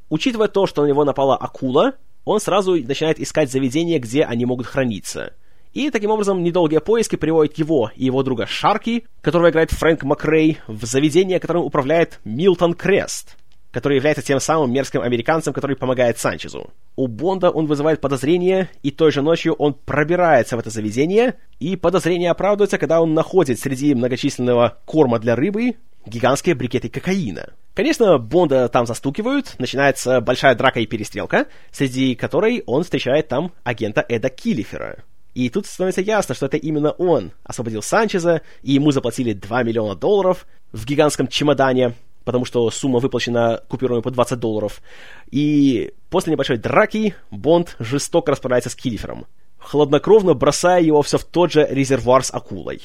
[0.10, 4.68] Учитывая то, что на него напала акула, он сразу начинает искать заведения, где они могут
[4.68, 5.34] храниться.
[5.74, 10.60] И таким образом недолгие поиски приводят его и его друга Шарки, которого играет Фрэнк Макрей,
[10.68, 13.36] в заведение, которым управляет Милтон Крест,
[13.72, 16.72] который является тем самым мерзким американцем, который помогает Санчезу.
[16.96, 21.76] У Бонда он вызывает подозрения, и той же ночью он пробирается в это заведение, и
[21.76, 25.76] подозрения оправдываются, когда он находит среди многочисленного корма для рыбы
[26.08, 27.54] гигантские брикеты кокаина.
[27.74, 34.04] Конечно, Бонда там застукивают, начинается большая драка и перестрелка, среди которой он встречает там агента
[34.08, 35.04] Эда Киллифера.
[35.36, 39.96] И тут становится ясно, что это именно он освободил Санчеза, и ему заплатили 2 миллиона
[39.96, 41.94] долларов в гигантском чемодане,
[42.24, 44.82] потому что сумма выплачена купюрами по 20 долларов.
[45.30, 49.28] И после небольшой драки Бонд жестоко расправляется с Киллифером,
[49.60, 52.82] хладнокровно бросая его все в тот же резервуар с акулой.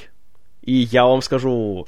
[0.60, 1.86] И я вам скажу,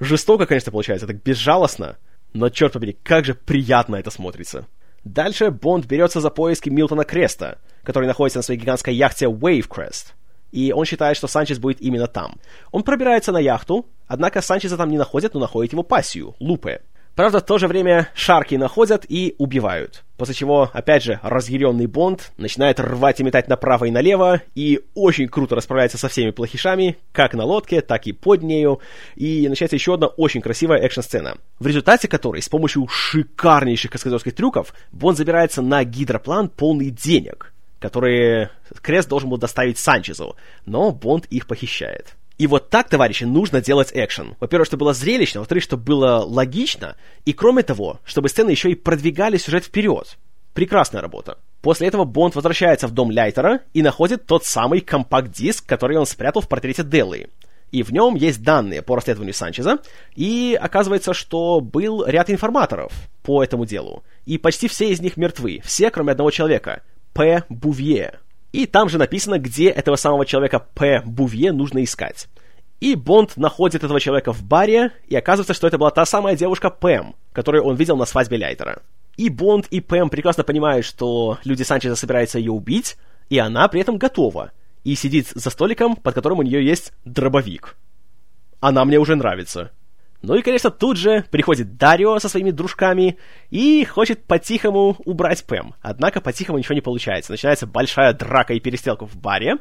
[0.00, 1.96] Жестоко, конечно, получается, так безжалостно,
[2.32, 4.66] но, черт побери, как же приятно это смотрится.
[5.04, 10.14] Дальше Бонд берется за поиски Милтона Креста, который находится на своей гигантской яхте Wavecrest.
[10.50, 12.36] И он считает, что Санчес будет именно там.
[12.70, 16.80] Он пробирается на яхту, однако Санчеса там не находят, но находит его пассию, Лупе.
[17.14, 20.02] Правда, в то же время Шарки находят и убивают.
[20.16, 25.28] После чего, опять же, разъяренный Бонд начинает рвать и метать направо и налево, и очень
[25.28, 28.80] круто расправляется со всеми плохишами, как на лодке, так и под нею,
[29.14, 34.74] и начинается еще одна очень красивая экшн-сцена, в результате которой с помощью шикарнейших каскадерских трюков
[34.90, 38.50] Бонд забирается на гидроплан полный денег, которые
[38.82, 40.34] Крест должен был доставить Санчезу,
[40.66, 42.16] но Бонд их похищает.
[42.36, 44.36] И вот так, товарищи, нужно делать экшен.
[44.40, 48.74] Во-первых, чтобы было зрелищно, во-вторых, чтобы было логично, и кроме того, чтобы сцены еще и
[48.74, 50.16] продвигали сюжет вперед.
[50.52, 51.38] Прекрасная работа.
[51.62, 56.42] После этого Бонд возвращается в дом Лайтера и находит тот самый компакт-диск, который он спрятал
[56.42, 57.28] в портрете Деллы.
[57.70, 59.78] И в нем есть данные по расследованию Санчеза,
[60.14, 62.92] и оказывается, что был ряд информаторов
[63.22, 64.04] по этому делу.
[64.26, 66.82] И почти все из них мертвы, все, кроме одного человека,
[67.14, 67.42] П.
[67.48, 68.20] Бувье.
[68.54, 71.02] И там же написано, где этого самого человека П.
[71.04, 72.28] Бувье нужно искать.
[72.78, 76.70] И Бонд находит этого человека в баре, и оказывается, что это была та самая девушка
[76.70, 78.82] Пэм, которую он видел на свадьбе Лайтера.
[79.16, 82.96] И Бонд, и Пэм прекрасно понимают, что люди Санчеза собираются ее убить,
[83.28, 84.52] и она при этом готова.
[84.84, 87.74] И сидит за столиком, под которым у нее есть дробовик.
[88.60, 89.72] Она мне уже нравится.
[90.26, 93.18] Ну и, конечно, тут же приходит Дарио со своими дружками
[93.50, 95.74] и хочет по-тихому убрать Пэм.
[95.82, 97.30] Однако по-тихому ничего не получается.
[97.30, 99.56] Начинается большая драка и перестрелка в баре,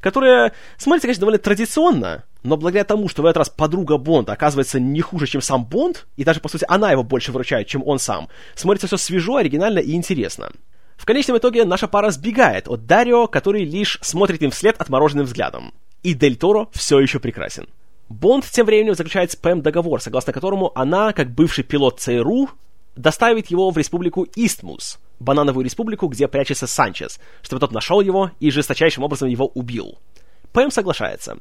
[0.00, 4.80] которая смотрится, конечно, довольно традиционно, но благодаря тому, что в этот раз подруга Бонда оказывается
[4.80, 8.00] не хуже, чем сам Бонд, и даже, по сути, она его больше выручает, чем он
[8.00, 10.50] сам, смотрится все свежо, оригинально и интересно.
[10.96, 15.72] В конечном итоге наша пара сбегает от Дарио, который лишь смотрит им вслед отмороженным взглядом.
[16.02, 17.68] И Дель Торо все еще прекрасен.
[18.08, 22.48] Бонд тем временем заключает с Пэм договор, согласно которому она, как бывший пилот ЦРУ,
[22.96, 28.50] доставит его в республику Истмус, банановую республику, где прячется Санчес, чтобы тот нашел его и
[28.50, 29.98] жесточайшим образом его убил.
[30.52, 31.38] Пэм соглашается.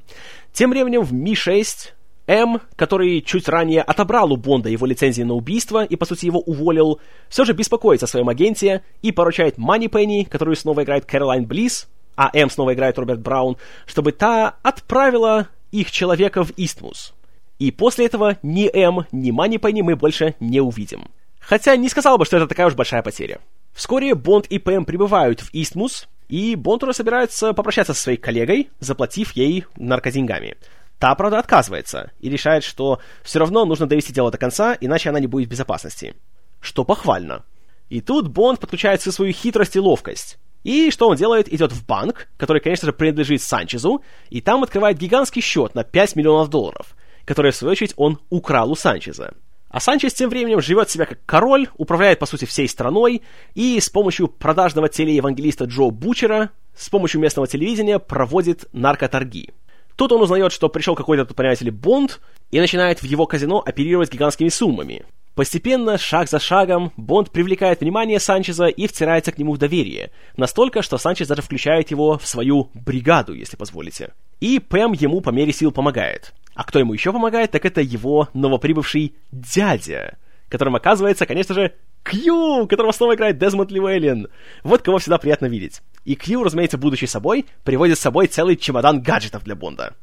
[0.52, 1.94] Тем временем в Ми-6
[2.28, 6.42] М, который чуть ранее отобрал у Бонда его лицензии на убийство и, по сути, его
[6.42, 7.00] уволил,
[7.30, 11.88] все же беспокоится о своем агенте и поручает Мани Пенни, которую снова играет Кэролайн Близ,
[12.18, 17.14] а М снова играет Роберт Браун, чтобы та отправила их человека в Истмус.
[17.60, 21.08] И после этого ни М, ни Манипенни мы больше не увидим.
[21.40, 23.40] Хотя не сказал бы, что это такая уж большая потеря.
[23.74, 28.70] Вскоре Бонд и Пэм прибывают в Истмус, и Бонд уже собирается попрощаться со своей коллегой,
[28.80, 30.58] заплатив ей наркоденьгами.
[31.00, 35.20] Та, правда, отказывается и решает, что все равно нужно довести дело до конца, иначе она
[35.20, 36.16] не будет в безопасности.
[36.60, 37.44] Что похвально.
[37.90, 40.40] И тут Бонд подключает всю свою хитрость и ловкость.
[40.64, 41.52] И что он делает?
[41.52, 46.16] Идет в банк, который, конечно же, принадлежит Санчезу, и там открывает гигантский счет на 5
[46.16, 49.34] миллионов долларов, который, в свою очередь, он украл у Санчеза.
[49.70, 53.22] А Санчес тем временем живет себя как король, управляет, по сути, всей страной,
[53.54, 59.50] и с помощью продажного телеевангелиста Джо Бучера с помощью местного телевидения проводит наркоторги.
[59.96, 64.14] Тут он узнает, что пришел какой-то, понимаете ли, Бонд, и начинает в его казино оперировать
[64.14, 65.06] гигантскими суммами.
[65.38, 70.10] Постепенно, шаг за шагом, Бонд привлекает внимание Санчеза и втирается к нему в доверие.
[70.36, 74.16] Настолько, что Санчез даже включает его в свою бригаду, если позволите.
[74.40, 76.34] И Пэм ему по мере сил помогает.
[76.56, 80.18] А кто ему еще помогает, так это его новоприбывший дядя,
[80.50, 84.30] которым оказывается, конечно же, Кью, которого снова играет Дезмонд Ливейлин.
[84.64, 85.84] Вот кого всегда приятно видеть.
[86.04, 89.94] И Кью, разумеется, будучи собой, приводит с собой целый чемодан гаджетов для Бонда.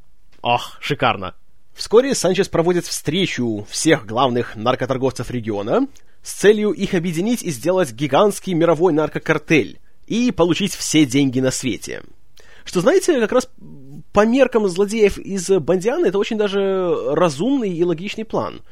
[0.43, 1.35] Ох, шикарно.
[1.75, 5.89] Вскоре Санчес проводит встречу всех главных наркоторговцев региона
[6.23, 12.03] с целью их объединить и сделать гигантский мировой наркокартель и получить все деньги на свете.
[12.65, 13.51] Что, знаете, как раз
[14.13, 18.63] по меркам злодеев из Бандиана это очень даже разумный и логичный план.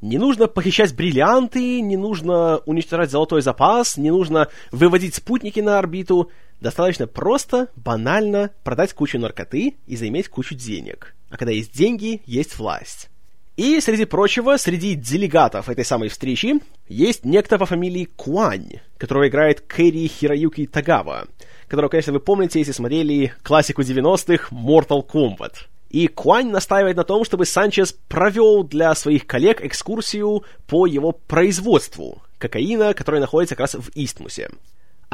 [0.00, 6.30] Не нужно похищать бриллианты, не нужно уничтожать золотой запас, не нужно выводить спутники на орбиту.
[6.60, 11.14] Достаточно просто, банально продать кучу наркоты и заиметь кучу денег.
[11.32, 13.08] А когда есть деньги, есть власть.
[13.56, 19.62] И, среди прочего, среди делегатов этой самой встречи есть некто по фамилии Куань, которого играет
[19.62, 21.26] Кэри Хироюки Тагава,
[21.68, 25.54] которого, конечно, вы помните, если смотрели классику 90-х Mortal Kombat.
[25.88, 32.20] И Куань настаивает на том, чтобы Санчес провел для своих коллег экскурсию по его производству
[32.36, 34.50] кокаина, который находится как раз в Истмусе.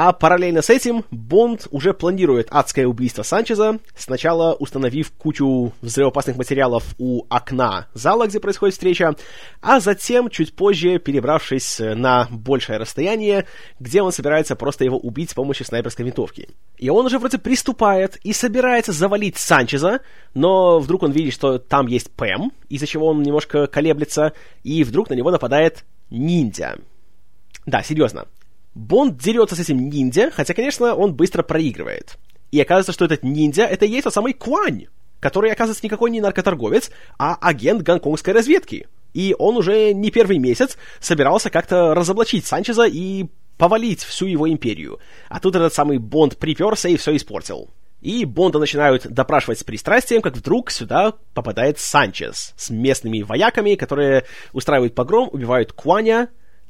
[0.00, 6.94] А параллельно с этим Бонд уже планирует адское убийство Санчеза, сначала установив кучу взрывоопасных материалов
[6.98, 9.16] у окна зала, где происходит встреча,
[9.60, 13.46] а затем, чуть позже, перебравшись на большее расстояние,
[13.80, 16.48] где он собирается просто его убить с помощью снайперской винтовки.
[16.76, 21.88] И он уже вроде приступает и собирается завалить Санчеза, но вдруг он видит, что там
[21.88, 24.32] есть Пэм, из-за чего он немножко колеблется,
[24.62, 26.78] и вдруг на него нападает ниндзя.
[27.66, 28.26] Да, серьезно.
[28.78, 32.16] Бонд дерется с этим ниндзя, хотя, конечно, он быстро проигрывает.
[32.52, 34.86] И оказывается, что этот ниндзя— это и есть тот самый Куань,
[35.18, 38.86] который, оказывается, никакой не наркоторговец, а агент гонконгской разведки.
[39.14, 45.00] И он уже не первый месяц собирался как-то разоблачить Санчеза и повалить всю его империю.
[45.28, 47.70] А тут этот самый Бонд приперся и все испортил.
[48.00, 54.24] И Бонда начинают допрашивать с пристрастием, как вдруг сюда попадает Санчес с местными вояками, которые
[54.52, 56.28] устраивают погром, убивают Куаня,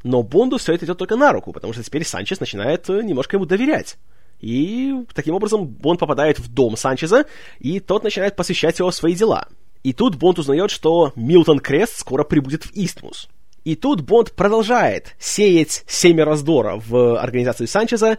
[0.09, 3.37] но Бонду все это идет только на руку, потому что теперь Санчес начинает э, немножко
[3.37, 3.99] ему доверять.
[4.41, 7.27] И таким образом Бонд попадает в дом Санчеза,
[7.59, 9.49] и тот начинает посвящать его свои дела.
[9.83, 13.29] И тут Бонд узнает, что Милтон Крест скоро прибудет в Истмус.
[13.65, 18.17] И тут Бонд продолжает сеять семя раздора в организации Санчеза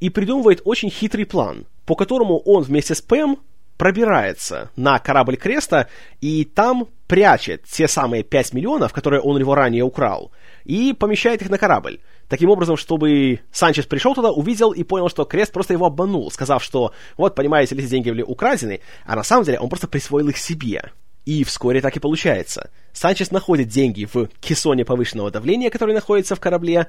[0.00, 3.38] и придумывает очень хитрый план, по которому он вместе с Пэм
[3.76, 5.86] пробирается на корабль Креста
[6.20, 10.32] и там прячет те самые 5 миллионов, которые он у него ранее украл,
[10.68, 11.98] и помещает их на корабль.
[12.28, 16.62] Таким образом, чтобы Санчес пришел туда, увидел и понял, что Крест просто его обманул, сказав,
[16.62, 20.36] что вот, понимаете, эти деньги были украдены, а на самом деле он просто присвоил их
[20.36, 20.92] себе.
[21.24, 22.70] И вскоре так и получается.
[22.92, 26.88] Санчес находит деньги в кессоне повышенного давления, который находится в корабле,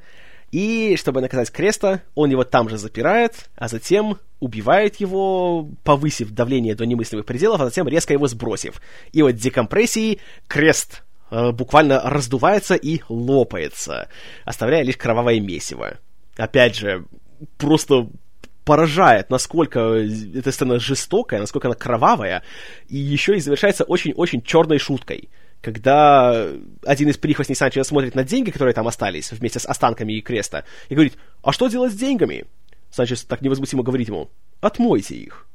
[0.51, 6.75] и, чтобы наказать Креста, он его там же запирает, а затем убивает его, повысив давление
[6.75, 8.81] до немыслимых пределов, а затем резко его сбросив.
[9.13, 14.09] И вот декомпрессией Крест буквально раздувается и лопается,
[14.45, 15.97] оставляя лишь кровавое месиво.
[16.37, 17.05] Опять же,
[17.57, 18.07] просто
[18.65, 22.43] поражает, насколько эта сцена жестокая, насколько она кровавая,
[22.87, 25.29] и еще и завершается очень-очень черной шуткой
[25.61, 26.47] когда
[26.85, 30.63] один из прихвостней Санчо смотрит на деньги, которые там остались, вместе с останками и креста,
[30.87, 32.45] и говорит, а что делать с деньгами?
[32.91, 34.29] Санчес так невозмутимо говорит ему,
[34.61, 35.47] отмойте их.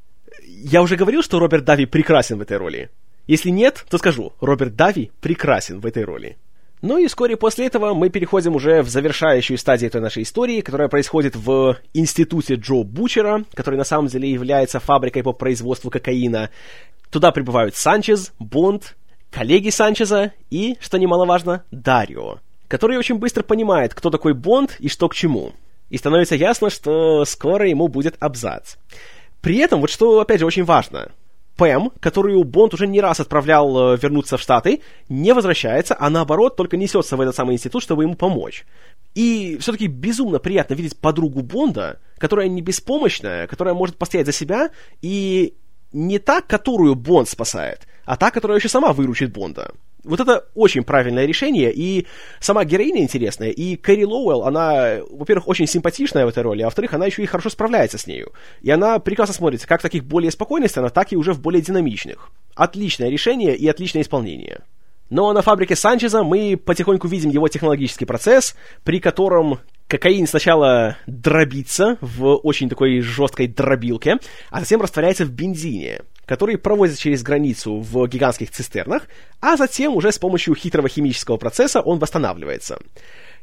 [0.47, 2.91] Я уже говорил, что Роберт Дави прекрасен в этой роли.
[3.27, 6.37] Если нет, то скажу, Роберт Дави прекрасен в этой роли.
[6.83, 10.89] Ну и вскоре после этого мы переходим уже в завершающую стадию этой нашей истории, которая
[10.89, 16.51] происходит в институте Джо Бучера, который на самом деле является фабрикой по производству кокаина.
[17.09, 18.97] Туда прибывают Санчез, Бонд,
[19.31, 25.09] коллеги Санчеза и, что немаловажно, Дарио, который очень быстро понимает, кто такой Бонд и что
[25.09, 25.53] к чему.
[25.89, 28.75] И становится ясно, что скоро ему будет абзац.
[29.41, 31.13] При этом, вот что, опять же, очень важно,
[31.57, 36.57] Пэм, которую Бонд уже не раз отправлял э, вернуться в Штаты, не возвращается, а наоборот
[36.57, 38.67] только несется в этот самый институт, чтобы ему помочь.
[39.15, 44.71] И все-таки безумно приятно видеть подругу Бонда, которая не беспомощная, которая может постоять за себя,
[45.01, 45.55] и
[45.93, 49.73] не та, которую Бонд спасает, а та, которая еще сама выручит Бонда.
[50.05, 52.07] Вот это очень правильное решение, и
[52.39, 56.93] сама героиня интересная, и Кэрри Лоуэлл, она, во-первых, очень симпатичная в этой роли, а во-вторых,
[56.93, 58.33] она еще и хорошо справляется с нею.
[58.61, 61.63] И она прекрасно смотрится как в таких более спокойных сценах, так и уже в более
[61.63, 62.31] динамичных.
[62.55, 64.61] Отличное решение и отличное исполнение.
[65.11, 71.99] Но на фабрике Санчеза мы потихоньку видим его технологический процесс, при котором кокаин сначала дробится
[72.01, 74.19] в очень такой жесткой дробилке,
[74.51, 79.09] а затем растворяется в бензине, который проводится через границу в гигантских цистернах,
[79.41, 82.79] а затем уже с помощью хитрого химического процесса он восстанавливается.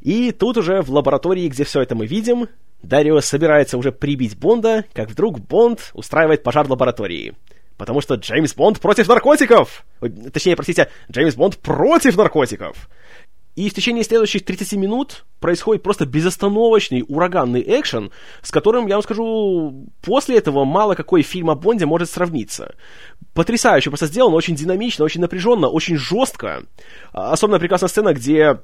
[0.01, 2.47] И тут уже в лаборатории, где все это мы видим,
[2.81, 7.35] Дарио собирается уже прибить Бонда, как вдруг Бонд устраивает пожар в лаборатории.
[7.77, 9.85] Потому что Джеймс Бонд против наркотиков!
[10.33, 12.89] Точнее, простите, Джеймс Бонд против наркотиков!
[13.55, 19.03] И в течение следующих 30 минут происходит просто безостановочный ураганный экшен, с которым, я вам
[19.03, 22.75] скажу, после этого мало какой фильм о Бонде может сравниться.
[23.33, 26.63] Потрясающе просто сделано, очень динамично, очень напряженно, очень жестко.
[27.11, 28.59] Особенно прекрасная сцена, где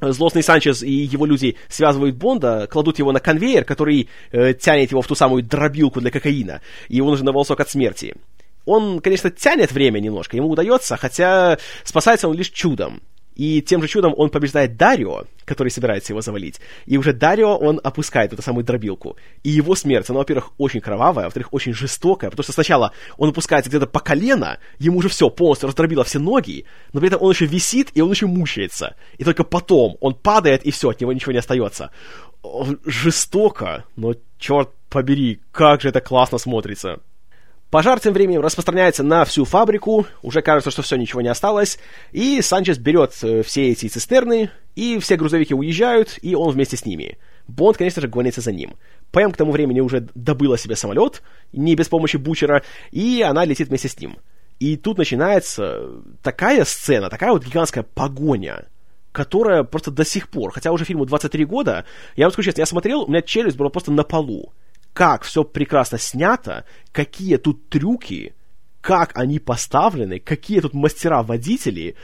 [0.00, 5.00] Злостный Санчес и его люди связывают Бонда, кладут его на конвейер, который э, тянет его
[5.00, 8.14] в ту самую дробилку для кокаина, и он уже на волосок от смерти.
[8.66, 13.00] Он, конечно, тянет время немножко, ему удается, хотя спасается он лишь чудом.
[13.36, 16.58] И тем же чудом он побеждает Дарио, который собирается его завалить.
[16.86, 19.16] И уже Дарио он опускает эту самую дробилку.
[19.42, 23.28] И его смерть, она, во-первых, очень кровавая, а во-вторых, очень жестокая, потому что сначала он
[23.28, 26.64] опускается где-то по колено, ему уже все полностью раздробило все ноги,
[26.94, 28.96] но при этом он еще висит, и он еще мучается.
[29.18, 31.90] И только потом он падает, и все, от него ничего не остается.
[32.86, 37.00] Жестоко, но черт побери, как же это классно смотрится.
[37.70, 41.78] Пожар тем временем распространяется на всю фабрику, уже кажется, что все, ничего не осталось,
[42.12, 46.84] и Санчес берет э, все эти цистерны, и все грузовики уезжают, и он вместе с
[46.84, 47.18] ними.
[47.48, 48.74] Бонд, конечно же, гонится за ним.
[49.10, 52.62] Пэм к тому времени уже добыла себе самолет, не без помощи Бучера,
[52.92, 54.18] и она летит вместе с ним.
[54.60, 58.66] И тут начинается такая сцена, такая вот гигантская погоня,
[59.10, 62.66] которая просто до сих пор, хотя уже фильму 23 года, я вам скажу честно, я
[62.66, 64.52] смотрел, у меня челюсть была просто на полу
[64.96, 68.34] как все прекрасно снято, какие тут трюки,
[68.80, 71.96] как они поставлены, какие тут мастера-водители,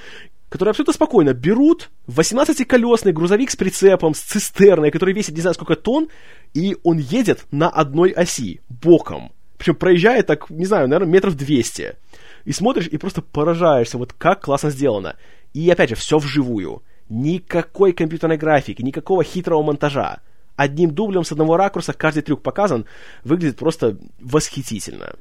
[0.50, 5.74] которые абсолютно спокойно берут 18-колесный грузовик с прицепом, с цистерной, который весит не знаю сколько
[5.74, 6.10] тонн,
[6.52, 9.32] и он едет на одной оси, боком.
[9.56, 11.96] Причем проезжает так, не знаю, наверное, метров 200.
[12.44, 15.16] И смотришь, и просто поражаешься, вот как классно сделано.
[15.54, 16.82] И опять же, все вживую.
[17.08, 20.20] Никакой компьютерной графики, никакого хитрого монтажа
[20.62, 22.86] одним дублем с одного ракурса каждый трюк показан,
[23.24, 25.14] выглядит просто восхитительно.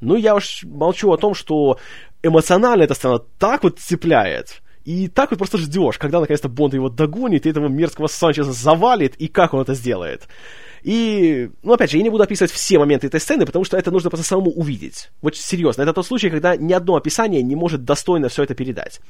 [0.00, 1.78] Ну, я уж молчу о том, что
[2.22, 6.88] эмоционально эта сцена так вот цепляет, и так вот просто ждешь, когда наконец-то Бонд его
[6.88, 10.28] догонит, и этого мерзкого Санчеса завалит, и как он это сделает.
[10.86, 13.90] И, ну, опять же, я не буду описывать все моменты этой сцены, потому что это
[13.90, 15.10] нужно просто самому увидеть.
[15.20, 19.00] Вот серьезно, это тот случай, когда ни одно описание не может достойно все это передать.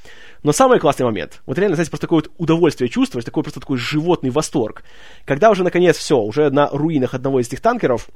[0.43, 3.77] Но самый классный момент, вот реально, знаете, просто такое вот удовольствие чувствуешь, такой просто такой
[3.77, 4.85] животный восторг.
[5.27, 8.09] Когда уже, наконец, все, уже на руинах одного из этих танкеров,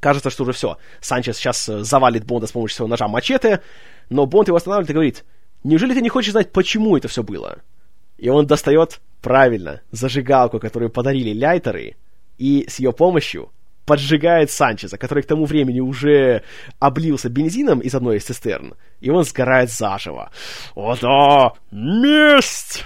[0.00, 3.60] кажется, что уже все, Санчес сейчас э, завалит Бонда с помощью своего ножа мачете,
[4.10, 5.24] но Бонд его останавливает и говорит,
[5.62, 7.58] неужели ты не хочешь знать, почему это все было?
[8.18, 11.94] И он достает, правильно, зажигалку, которую подарили ляйтеры,
[12.42, 13.52] и с ее помощью
[13.84, 16.42] поджигает Санчеза, который к тому времени уже
[16.80, 20.32] облился бензином из одной из цистерн, и он сгорает заживо.
[20.74, 21.52] О да!
[21.70, 22.84] Месть!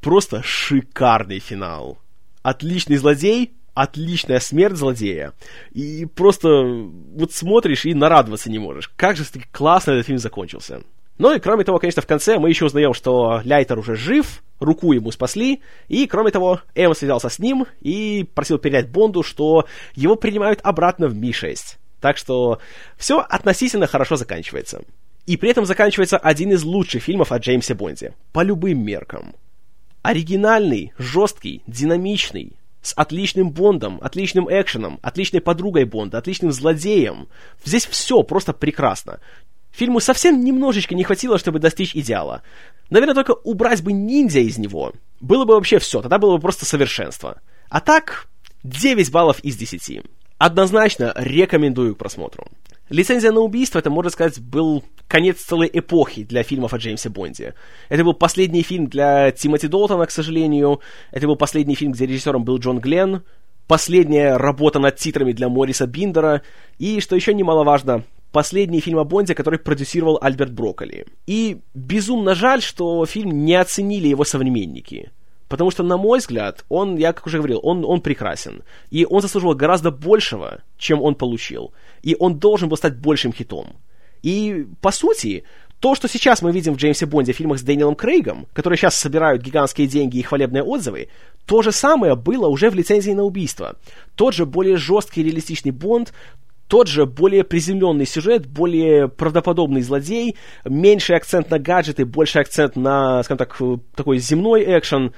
[0.00, 1.98] Просто шикарный финал.
[2.42, 5.34] Отличный злодей, отличная смерть злодея.
[5.72, 8.88] И просто вот смотришь и нарадоваться не можешь.
[8.96, 10.82] Как же классно этот фильм закончился.
[11.16, 14.92] Ну и кроме того, конечно, в конце мы еще узнаем, что Ляйтер уже жив, руку
[14.92, 20.16] ему спасли, и кроме того, Эм связался с ним и просил передать Бонду, что его
[20.16, 21.76] принимают обратно в Ми-6.
[22.00, 22.58] Так что
[22.96, 24.82] все относительно хорошо заканчивается.
[25.26, 28.12] И при этом заканчивается один из лучших фильмов о Джеймсе Бонде.
[28.32, 29.34] По любым меркам.
[30.02, 32.52] Оригинальный, жесткий, динамичный,
[32.82, 37.28] с отличным Бондом, отличным экшеном, отличной подругой Бонда, отличным злодеем.
[37.64, 39.20] Здесь все просто прекрасно.
[39.74, 42.42] Фильму совсем немножечко не хватило, чтобы достичь идеала.
[42.90, 44.92] Наверное, только убрать бы ниндзя из него.
[45.20, 47.40] Было бы вообще все, тогда было бы просто совершенство.
[47.70, 48.28] А так,
[48.62, 50.02] 9 баллов из 10.
[50.38, 52.46] Однозначно рекомендую к просмотру.
[52.88, 57.54] Лицензия на убийство, это, можно сказать, был конец целой эпохи для фильмов о Джеймсе Бонде.
[57.88, 60.80] Это был последний фильм для Тимоти Долтона, к сожалению.
[61.10, 63.24] Это был последний фильм, где режиссером был Джон Гленн.
[63.66, 66.42] Последняя работа над титрами для Мориса Биндера.
[66.78, 68.04] И, что еще немаловажно,
[68.34, 71.06] последний фильм о Бонде, который продюсировал Альберт Брокколи.
[71.28, 75.12] И безумно жаль, что фильм не оценили его современники.
[75.48, 78.64] Потому что, на мой взгляд, он, я как уже говорил, он, он прекрасен.
[78.90, 81.72] И он заслуживал гораздо большего, чем он получил.
[82.02, 83.76] И он должен был стать большим хитом.
[84.22, 85.44] И, по сути,
[85.78, 88.96] то, что сейчас мы видим в Джеймсе Бонде в фильмах с Дэниелом Крейгом, которые сейчас
[88.96, 91.08] собирают гигантские деньги и хвалебные отзывы,
[91.46, 93.76] то же самое было уже в лицензии на убийство.
[94.16, 96.12] Тот же более жесткий реалистичный Бонд,
[96.68, 103.22] тот же более приземленный сюжет, более правдоподобный злодей, меньший акцент на гаджеты, больше акцент на,
[103.22, 103.56] скажем так,
[103.94, 105.12] такой земной экшен.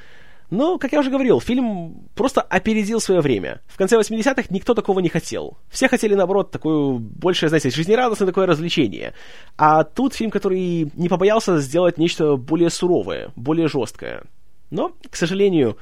[0.51, 3.63] Но, как я уже говорил, фильм просто опередил свое время.
[3.67, 5.59] В конце 80-х никто такого не хотел.
[5.71, 9.15] Все хотели, наоборот, такое большее, знаете, жизнерадостное такое развлечение.
[9.57, 14.23] А тут фильм, который не побоялся сделать нечто более суровое, более жесткое.
[14.71, 15.79] Но, к сожалению,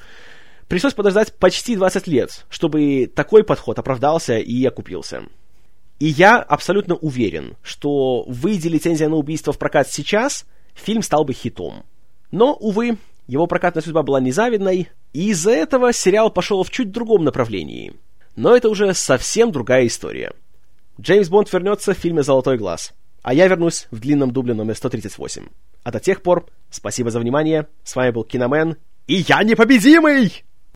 [0.67, 5.25] пришлось подождать почти 20 лет, чтобы такой подход оправдался и окупился.
[5.99, 11.33] И я абсолютно уверен, что выйди лицензия на убийство в прокат сейчас, фильм стал бы
[11.33, 11.85] хитом.
[12.31, 17.25] Но, увы, его прокатная судьба была незавидной, и из-за этого сериал пошел в чуть другом
[17.25, 17.95] направлении.
[18.37, 20.33] Но это уже совсем другая история.
[21.01, 22.93] Джеймс Бонд вернется в фильме «Золотой глаз»,
[23.23, 25.47] а я вернусь в длинном дубле номер 138.
[25.85, 28.77] А до тех пор, спасибо за внимание, с вами был Киномен,
[29.07, 30.45] и я непобедимый!